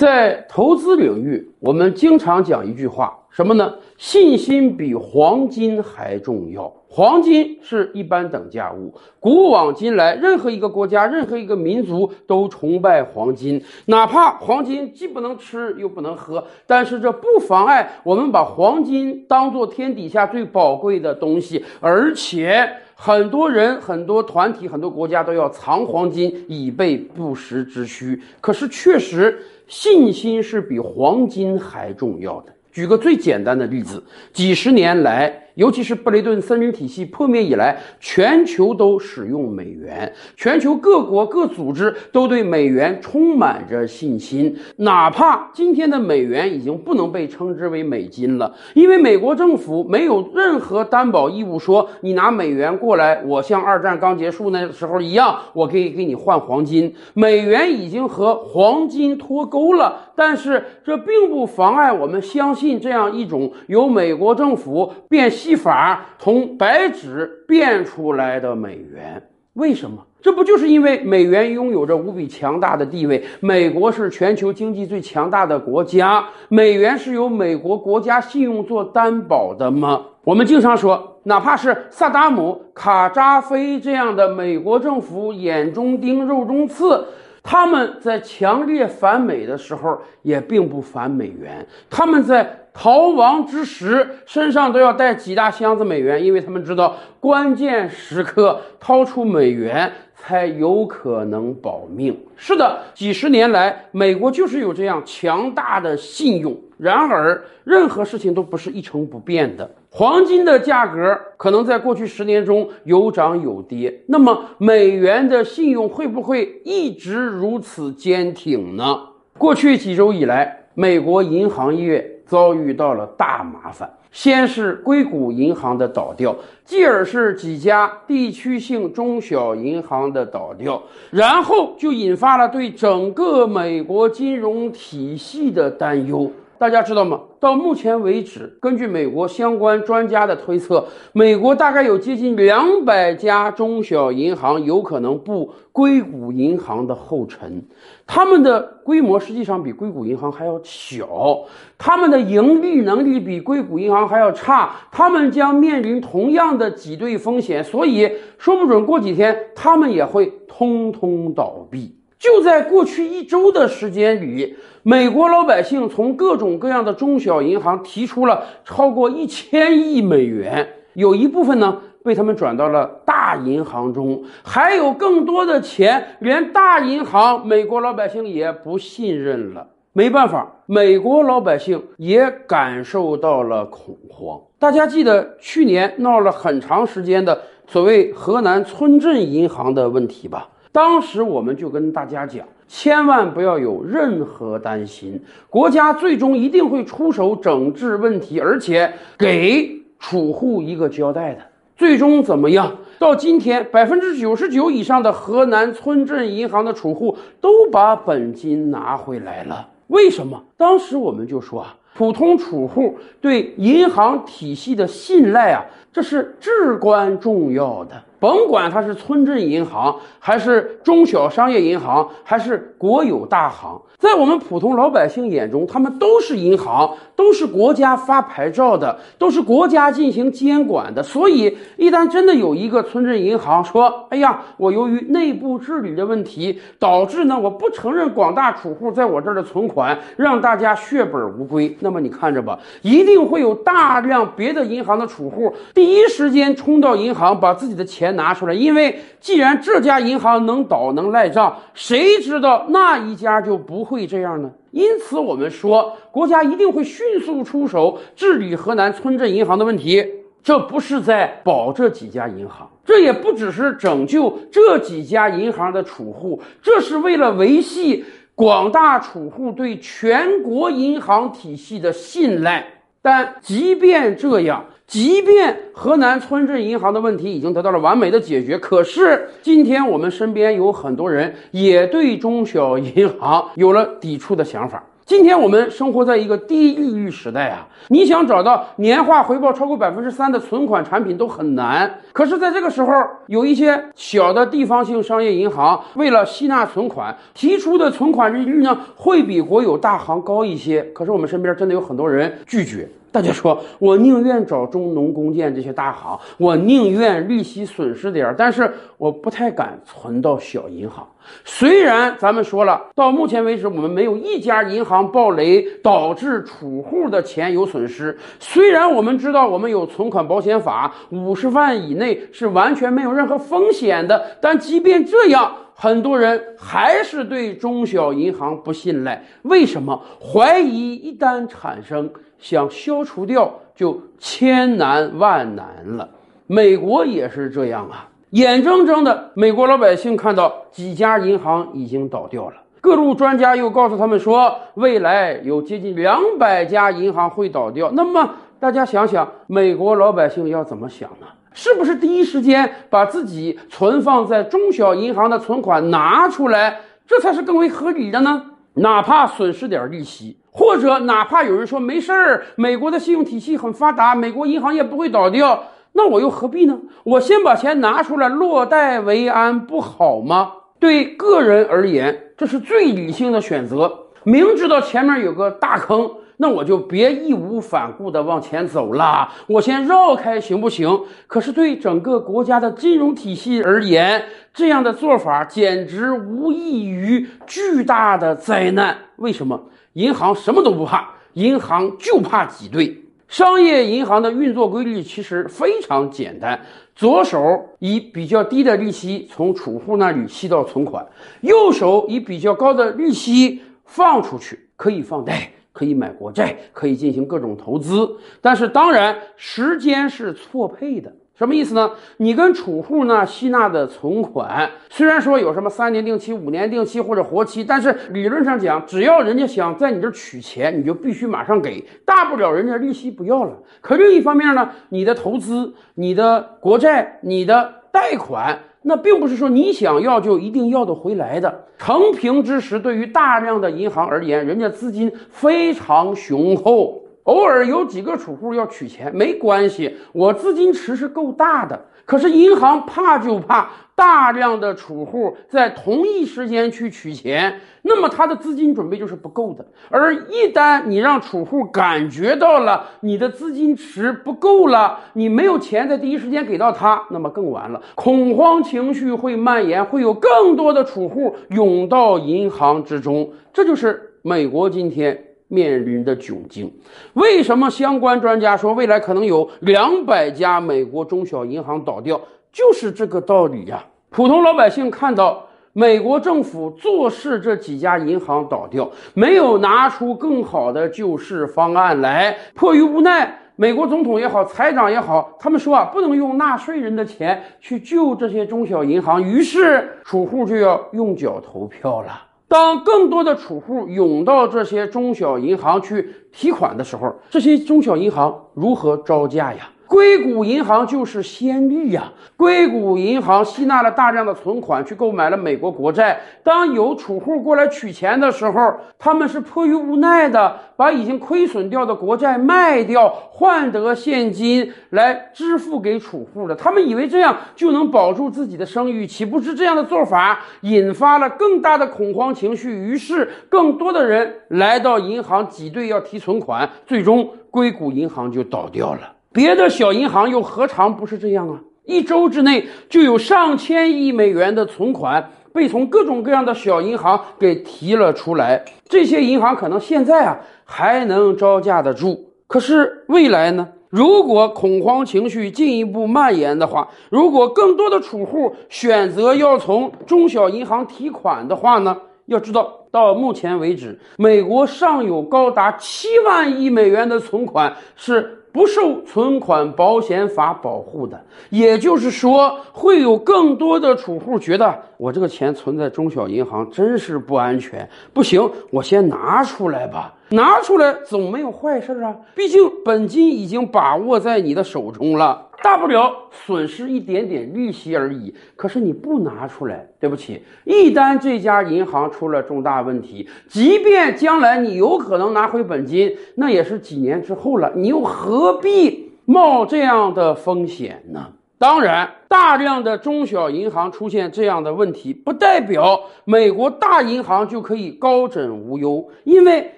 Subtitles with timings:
[0.00, 3.74] 在投资领域，我们经常讲一句话，什么呢？
[3.98, 6.72] 信心比黄金还重要。
[6.88, 22.66] 黄金是一般等价物，古往今来，任何一个国家、任何一个民族都崇拜黄金，哪怕黄金既不能吃又不能喝，但是这不妨碍我们把黄金当做天底下最宝贵的东西，而且
[23.02, 28.20] 很多人、很多团体、很多国家都要藏黄金以备不时之需。
[28.42, 32.52] 可是，确实，信心是比黄金还重要的。
[32.70, 34.02] 举个最简单的例子，
[34.34, 35.34] 几十年来。
[35.54, 44.56] 尤其是布雷顿森林体系破灭以来，全球都使用美元，全球各国各组织都对美元充满着信心。
[44.76, 56.94] 哪怕今天的美元已经不能被称之为美金了，因为美国政府没有任何担保义务，说你拿美元过来，我像二战刚结束那时候一样，我可以给你换黄金。
[57.14, 65.56] 美元已经和黄金脱钩了，但是这并不妨碍我们相信这样一种由美国政府变戏。
[65.60, 69.98] 法从白纸变出来的美元，为什么？
[70.22, 73.22] 这不就是因为美元拥有着无比强大的地位？
[73.40, 80.02] 美国是全球经济最强大的国家，美元是由美国国家信用做担保的吗？
[80.24, 87.04] 我们经常说，哪怕是萨达姆、卡扎菲这样的美国政府眼中钉、肉中刺。
[87.42, 91.66] 他们在强烈反美的时候，也并不反美元。
[91.88, 102.16] 他们在逃亡之时，身上都要带几大箱子美元，因为他们知道关键时刻掏出美元才有可能保命。
[102.36, 106.56] 是的，几十年来，美国就是有这样强大的信用。
[106.78, 109.68] 然而，任何事情都不是一成不变的。
[109.92, 119.00] 黄金的价格可能在过去十年中有涨有跌，那么美元的信用会不会一直如此坚挺呢？
[119.36, 123.90] 过去几周以来，美国银行业遭遇到了大麻烦。
[124.12, 136.30] 先是硅谷银行的倒掉，继而是几家地区性中小银行的倒掉，然后就引发了对整个美国金融体系的担忧。
[136.60, 137.18] 大家知道吗？
[137.40, 147.64] 到目前为止，根据美国相关专家的推测，美国大概有接近两百家中小银行有可能步硅谷银行的后尘。
[148.06, 151.46] 他们的规模实际上比硅谷银行还要小，
[151.78, 158.06] 他们的盈利能力比硅谷银行还要差，他们将面临同样的挤兑风险，所以
[158.36, 161.96] 说不准过几天他们也会通通倒闭。
[162.20, 179.66] 就在过去一周的时间里，美国老百姓从各种各样的中小银行提出了超过一千亿美元，有一部分呢被他们转到了大银行中，还有更多的钱连大银行美国老百姓也不信任了。
[179.94, 184.38] 没办法，美国老百姓也感受到了恐慌。
[184.58, 190.48] 大家记得去年闹了很长时间的所谓河南村镇银行的问题吧？
[190.72, 201.40] 当时我们就跟大家讲，千万不要有任何担心，国家最终一定会出手整治问题，而且给储户一个交代的。
[201.76, 202.76] 最终怎么样？
[202.98, 209.66] 到今天，百分之九十九以上的河南村镇银行的储户都把本金拿回来了。
[209.86, 210.40] 为什么？
[210.56, 218.00] 当时我们就说啊，普通储户对银行体系的信赖啊，这是至关重要的。
[218.20, 231.02] 甭管它是村镇银行，还是中小商业银行，还是国有大行，在我们普通老百姓眼中，他们都是银行，都是国家发牌照的，都是国家进行监管的。
[231.02, 248.09] 所以，一旦真的有一个村镇银行说：“哎呀，我由于内部治理的问题，导致呢我不承认广大储户在我这儿的存款，让大家血本无归。”那么你看着吧，一定会有大量别的银行的储户第一时间冲到银行，把自己的钱。
[248.12, 254.50] 拿出来，因为既然这家银行能倒能赖账，谁知道那一家就不会这样呢？
[254.70, 260.06] 因此，我们说国家一定会迅速出手治理河南村镇银行的问题。
[260.42, 268.04] 这不是在保这几家银行，这也不只是拯救这几家银行的储户，这是为了维系
[268.34, 272.64] 广大储户对全国银行体系的信赖。
[273.02, 274.64] 但即便这样。
[274.90, 284.82] 即便河南村镇银行的问题已经得到了完美的解决，可是今天我们身边有很多人也对中小银行有了抵触的想法。
[285.06, 291.88] 今天我们生活在一个低利率时代啊，你想找到年化回报超过百分之三的存款产品都很难。
[292.12, 292.92] 可是，在这个时候，
[293.28, 300.82] 有一些小的地方性商业银行为了吸纳存款，提出的存款利率呢，会比国有大行高一些。
[300.92, 302.88] 可是，我们身边真的有很多人拒绝。
[303.12, 311.06] 大家说，我宁愿找中农工建这些大行，我宁愿利息损失点儿，但是我不太敢存到小银行。
[311.44, 318.16] 虽然咱们说了，到目前为止我们没有一家银行暴雷导致储户的钱有损失。
[318.38, 329.24] 虽然我们知道我们有存款保险法，五十万以内是完全没有任何风险的，但即便这样，很多人还是对中小银行不信赖。
[329.44, 329.98] 为什么？
[330.20, 332.10] 怀疑一旦产生。
[332.38, 335.66] 想消除掉就千难万难
[335.98, 336.08] 了，
[336.46, 347.90] 美国也是这样啊，眼睁睁的美国老百姓看到几家银行已经倒掉了，各路专家又告诉他们说，未来有接近两百家银行会倒掉。
[347.90, 351.26] 那么大家想想，美国老百姓要怎么想呢？
[351.52, 358.42] 是不是第一时间把自己存放在中小银行的存款拿出来，这才是更为合理的呢？
[358.74, 360.38] 哪怕损失点利息。
[360.52, 365.62] 或者哪怕有人说没事儿，美国的信用体系很发达，美国银行业不会倒掉，
[365.92, 366.76] 那我又何必呢？
[367.04, 370.52] 我先把钱拿出来，落袋为安，不好吗？
[370.80, 374.06] 对个人而言，这是最理性的选择。
[374.24, 376.10] 明知道前面有个大坑，
[376.42, 381.02] 那我就别义无反顾地往前走了，我先绕开行不行？
[381.26, 388.96] 可是对整个国家的金融体系而言，这样的做法简直无异于巨大的灾难。
[389.16, 389.62] 为什么？
[389.92, 393.04] 银行什么都不怕，银行就怕挤兑。
[393.28, 396.58] 商业银行的运作规律其实非常简单：
[396.96, 397.38] 左手
[397.80, 401.06] 以比较低的利息从储户那里吸到存款，
[401.42, 408.18] 右手以比较高的利息放出去，可以放贷，可以买国债，可以进行各种投资。
[408.42, 411.10] 但是当然，时间是错配的。
[411.34, 411.92] 什么意思呢？
[412.18, 423.56] 你跟储户呢吸纳的存款，虽然说有什么三年定期、五年定期或者活期，但是理论上讲，只要人家想在你这取钱，你就必须马上给，大不了人家利息不要了。
[423.80, 431.66] 可另一方面呢，你的投资、你的国债、你的贷款，那并不是说你想要就一定要得回来的。
[431.78, 437.02] 成平之时，对于大量的银行而言，人家资金非常雄厚。
[437.24, 441.86] 偶尔有几个储户要取钱没关系，我资金池是够大的。
[442.06, 449.64] 可是银行怕就怕大量的储户在同一时间去取钱，那么他的资金准备就是不够的。
[449.90, 463.30] 而一旦你让储户感觉到了你的资金池不够了，你没有钱在第一时间给到他，那么更完了，恐慌情绪会蔓延，会有更多的储户涌到银行之中。
[463.52, 465.29] 这就是美国今天。
[465.50, 466.72] 面临的窘境，
[467.14, 472.18] 为什么相关专家说未来可能有两百家美国中小银行倒掉？
[472.52, 473.84] 就是这个道理呀。
[474.10, 492.29] 普通老百姓看到美国政府做事，这几家银行倒掉，没有拿出更好的救市方案来，迫于无奈，美国总统也好，财长也好，他们说啊，不能用纳税人的钱去救这些中小银行，于是储户就要用脚投票了。
[492.50, 499.70] 当更多的储户涌到这些中小银行去提款的时候，这些中小银行如何招架呀？
[499.90, 502.12] 硅谷银行就是先例呀！
[502.36, 506.20] 硅谷银行吸纳了大量的存款，去购买了美国国债。
[506.44, 516.54] 当有储户过来取钱的时候，他们是迫于无奈的，把已经亏损掉的国债卖掉，换得现金来支付给储户的。
[516.54, 529.16] 他们以为这样就能保住自己的声誉，岂不知这样的做法引发了更大的恐慌情绪，于是更多的人来到银行挤兑要提存款，最终硅谷银行就倒掉了。
[529.32, 531.60] 别的小银行又何尝不是这样啊？
[531.84, 538.64] 一周之内就有上千亿美元的存款被从各种各样的小银行给提了出来。
[538.88, 543.68] 这些银行可能现在啊还能招架得住，可是未来呢？
[543.88, 551.96] 如果恐慌情绪进一步蔓延的话，如果更多的储户选择要从中小银行提款的话呢？
[552.26, 558.36] 要知道，到目前为止，美国尚有高达七万亿美元的存款是。
[558.52, 570.14] 不受存款保险法保护的，也就是说，会有更多的储户觉得我这个钱存在中小银行真是不安全，不行，我先拿出来吧。
[570.30, 572.16] 拿出来总没有坏事啊。
[572.34, 578.34] 毕竟本金已经把握在你的手中了，大不了损失一点点利息而已。
[578.56, 591.26] 可是你不拿出来，对不起，一旦这家银行出了重大问题，即便将来你有可能拿回本金，那也是几年之后了，你又何必冒这样的风险呢？
[591.60, 599.70] 当然，大量的中小银行出现这样的问题，不代表美国大银行就可以高枕无忧，因为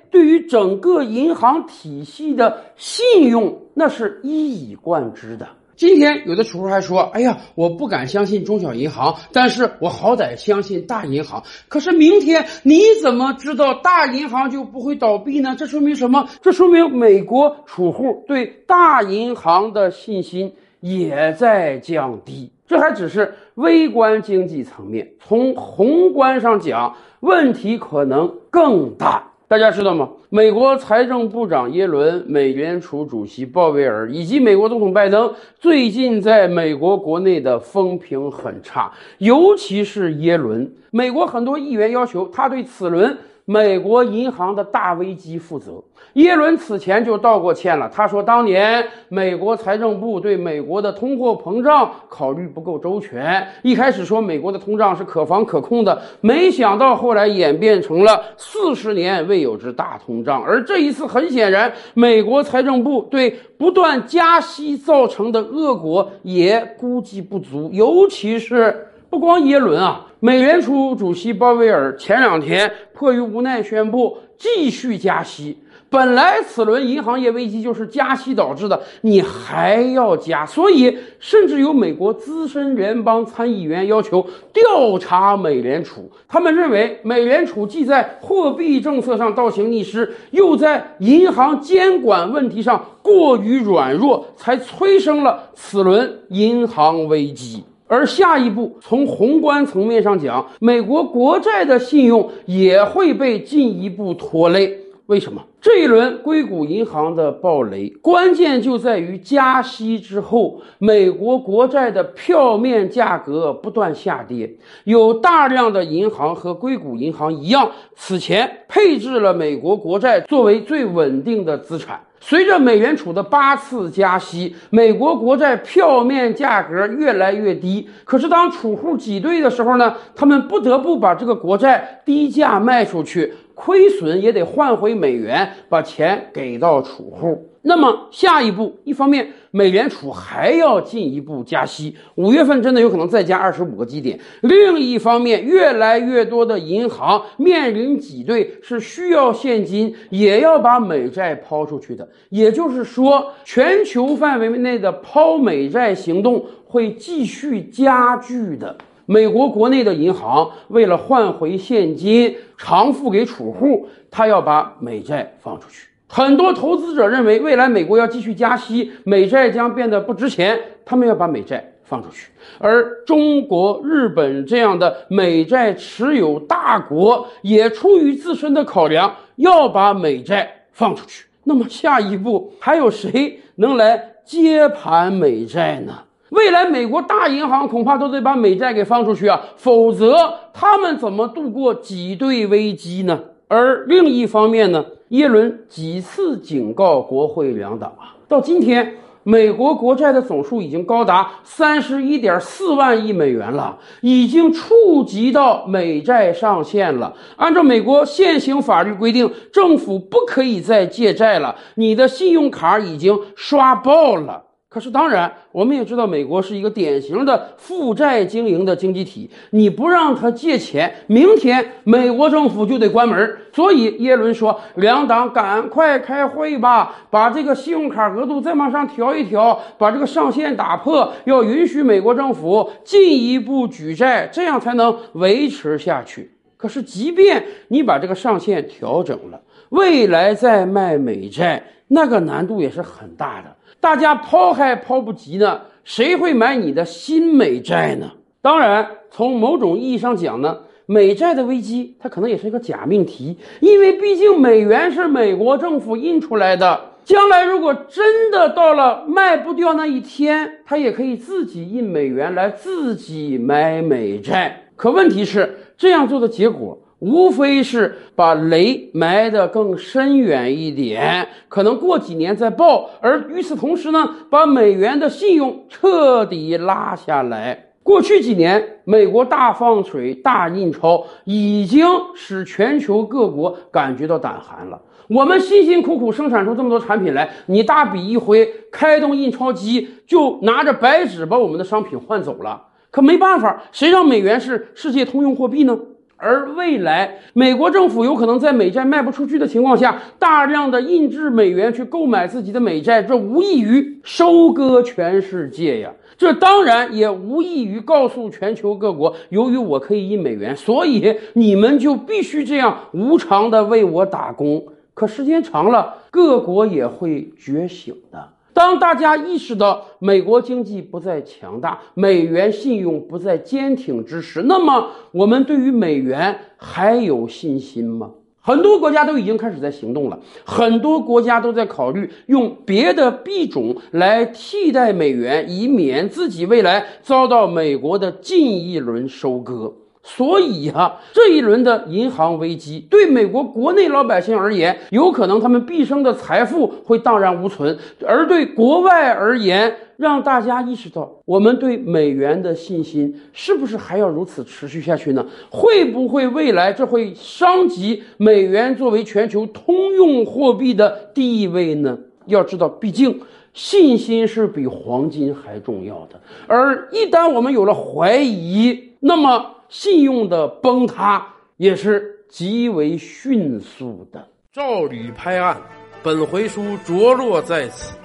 [0.09, 5.49] 对于整个银行体系的信用，那是一以贯之的。
[5.75, 11.43] 今天有的储户还说：“哎呀，我不敢相信中小银行，但是我好歹相信大银行。
[11.67, 15.57] 可是明天你怎么知道大银行就不会倒闭呢？
[15.59, 16.29] 这说明什么？
[16.43, 25.09] 这说明美国储户对大银行的信心。”也在降低，这还只是微观经济层面。
[25.21, 29.29] 从宏观上讲，问题可能更大。
[29.47, 30.09] 大家知道吗？
[30.29, 40.69] 美国财政部长耶伦、美联储主席鲍威尔以及美国总统拜登最近在美国国内的风评很差，尤其是耶伦。
[40.91, 43.17] 美国很多议员要求他对此轮。
[43.52, 45.73] 美国银行的大危机负责，
[46.14, 47.87] 耶伦此前就道过歉了。
[47.94, 60.42] 他说，当年美国财政部对美国的通货膨胀考虑不够周全，一开始说美国的通胀是可防可控的，没想到后来演变成了四十年未有之大通胀。
[60.42, 68.88] 而这一次，很显然，美国财政部对不断加息造成的恶果也估计不足，尤其是。
[69.12, 75.59] 不光耶伦啊，美联储主席鲍威尔前两天迫于无奈宣布继续加息。
[75.90, 86.11] 本来此轮银行业危机就是加息导致的，你还要加，所以甚至有美国资深联邦参议员要求调查美联储。
[86.26, 97.62] 他们认为美联储既在货币政策上倒行逆施，又在银行监管问题上过于软弱，才催生了此轮银行危机。
[97.92, 104.78] 而下一步，从宏观层面上讲，美国国债的信用也会被进一步拖累。
[105.12, 105.45] 为什么？
[105.61, 114.50] 这一轮硅谷银行的暴雷，关键就在于加息之后，美国国债的票面价格不断下跌。
[114.85, 122.00] 有大量的银行和硅谷银行一样，此前配置了美国国债作为最稳定的资产。
[122.25, 127.88] 随着美联储的八次加息，美国国债票面价格越来越低。
[128.04, 133.35] 可是当储户挤兑的时候呢，他们不得不把这个国债低价卖出去。
[133.64, 137.49] 亏损也得换回美元，把钱给到储户。
[137.64, 152.09] 那么下一步，一方面美联储还要进一步加息，五月份真的有可能再加二十五个基点；另一方面，越来越多的银行面临挤兑，是需要现金，也要把美债抛出去的。
[152.31, 158.76] 也就是说，全球范围内的抛美债行动会继续加剧的。
[159.06, 165.88] 美国国内的银行为了换回现金偿付给储户，他要把美债放出去。
[166.09, 172.30] 很多投资者认为，未来美国要继续加息，美债将变得不值钱，他们要把美债放出去。
[172.59, 181.25] 而中国、日本这样的美债持有大国，也出于自身的考量，要把美债放出去。
[181.44, 185.99] 那么下一步还有谁能来接盘美债呢？
[186.33, 190.17] 未来美国大银行恐怕都得把美债给放出去啊，否则
[190.55, 193.21] 他们怎么度过挤兑危机呢？
[193.49, 207.15] 而另一方面呢，耶伦几次警告国会两党啊，到今天美国国债的总数已经高达三十一点四万亿美元了，已经触及到美债上限了。
[207.37, 214.45] 按照美国现行法律规定，政府不可以再借债了，你的信用卡已经刷爆了。
[214.73, 219.29] 可是，当然，我们也知道，美国是一个典型的负债经营的经济体。
[219.50, 223.37] 你不让他借钱，明天美国政府就得关门。
[223.52, 239.38] 所以，耶伦说：“两党赶快开会吧，把这个信用卡额度再往上调一调，把这个上限打破，要允许美国政府进一步举债，这样才能维持下去。”可是，即便你把这个上限调整了，
[239.69, 243.55] 未来再卖美债，那个难度也是很大的。
[243.83, 248.12] 大家抛还抛不及呢，谁会买你的新美债呢？
[248.41, 264.62] 当然，从某种意义上讲呢，美债的危机它可能也是一个假命题，因为毕竟美元是美国政府印出来的，将来如果真的到了卖不掉那一天，它也可以自己印美元来自己买美债。
[264.77, 272.88] 可问题是，这样做的结果无非是把雷埋得更深远一点，可能过几年再爆。
[273.00, 277.71] 而与此同时呢，把美元的信用彻底拉下来。
[277.82, 284.80] 过去几年，美国大放水、大印钞，已经使全球各国感觉到胆寒了。
[285.09, 292.68] 我们辛辛苦苦生产出这么多产品来，你大笔一挥，开动印钞机，就拿着白纸把我们的商品换走了。
[292.92, 295.76] 可没办法，谁让美元是世界通用货币呢？
[296.25, 305.91] 而未来，美国政府有可能在美债卖不出去的情况下，大量的印制美元去购买自己的美债，这无异于收割全世界呀！
[306.17, 314.64] 这当然也无异于告诉全球各国，由于我可以印美元，所以你们就必须这样无偿的为我打工。
[314.95, 318.29] 可时间长了，各国也会觉醒的。
[318.54, 328.11] 当大家意识到美国经济不再强大，美元信用不再坚挺之时，那么我们对于美元还有信心吗？
[328.44, 339.73] 很多国家都已经开始在行动了，很多国家都在考虑用别的币种来替代美元，以免自己未来遭到美国的近一轮收割。
[340.04, 347.73] 所以呀，这一轮的银行危机对美国国内老百姓而言，有可能他们毕生的财富会荡然无存；
[348.04, 355.25] 而对国外而言，让大家意识到我们对美元的信心是不是还要如此持续下去呢？
[355.49, 361.97] 会不会未来这会伤及美元作为全球通用货币的地位呢？
[362.26, 363.21] 要知道，毕竟
[363.54, 366.21] 信心是比黄金还重要的。
[366.49, 369.47] 而一旦我们有了怀疑，那么。
[369.73, 371.26] 信用的崩塌
[371.57, 374.29] 也是极为迅速的。
[374.52, 375.59] 照吕拍案，
[376.02, 377.97] 本回书着落在此。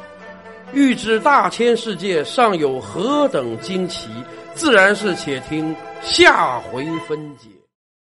[0.72, 4.10] 欲知大千世界尚有何等惊奇，
[4.54, 7.50] 自然是且听下回分解。